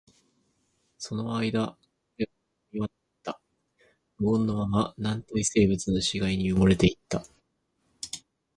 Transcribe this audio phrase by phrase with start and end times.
[0.97, 1.77] その間、彼は
[2.17, 2.27] 何も
[2.71, 2.89] 言わな
[3.33, 3.41] かった。
[4.17, 7.23] 無言のまま、軟体生物の死骸に埋もれていった。